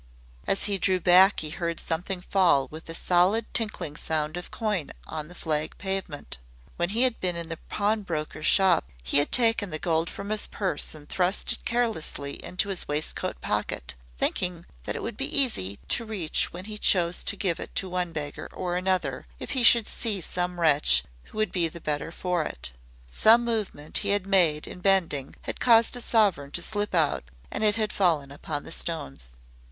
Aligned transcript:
As 0.47 0.63
he 0.63 0.79
drew 0.79 0.99
back 0.99 1.41
he 1.41 1.51
heard 1.51 1.79
something 1.79 2.21
fall 2.21 2.67
with 2.71 2.85
the 2.85 2.95
solid 2.95 3.45
tinkling 3.53 3.95
sound 3.95 4.35
of 4.35 4.49
coin 4.49 4.89
on 5.05 5.27
the 5.27 5.35
flag 5.35 5.77
pavement. 5.77 6.39
When 6.75 6.89
he 6.89 7.03
had 7.03 7.19
been 7.19 7.35
in 7.35 7.49
the 7.49 7.59
pawnbroker's 7.69 8.47
shop 8.47 8.89
he 9.03 9.19
had 9.19 9.31
taken 9.31 9.69
the 9.69 9.77
gold 9.77 10.09
from 10.09 10.31
his 10.31 10.47
purse 10.47 10.95
and 10.95 11.07
thrust 11.07 11.51
it 11.51 11.65
carelessly 11.65 12.43
into 12.43 12.69
his 12.69 12.87
waistcoat 12.87 13.39
pocket, 13.41 13.93
thinking 14.17 14.65
that 14.85 14.95
it 14.95 15.03
would 15.03 15.17
be 15.17 15.39
easy 15.39 15.77
to 15.89 16.03
reach 16.03 16.51
when 16.51 16.65
he 16.65 16.79
chose 16.79 17.23
to 17.25 17.35
give 17.35 17.59
it 17.59 17.75
to 17.75 17.87
one 17.87 18.11
beggar 18.11 18.49
or 18.51 18.77
another, 18.77 19.27
if 19.37 19.51
he 19.51 19.61
should 19.61 19.85
see 19.85 20.19
some 20.19 20.59
wretch 20.59 21.03
who 21.25 21.37
would 21.37 21.51
be 21.51 21.67
the 21.67 21.79
better 21.79 22.11
for 22.11 22.43
it. 22.43 22.71
Some 23.07 23.45
movement 23.45 23.99
he 23.99 24.09
had 24.09 24.25
made 24.25 24.65
in 24.65 24.79
bending 24.79 25.35
had 25.43 25.59
caused 25.59 25.95
a 25.95 26.01
sovereign 26.01 26.49
to 26.53 26.63
slip 26.63 26.95
out 26.95 27.25
and 27.51 27.63
it 27.63 27.75
had 27.75 27.93
fallen 27.93 28.31
upon 28.31 28.63
the 28.63 28.71
stones. 28.71 29.33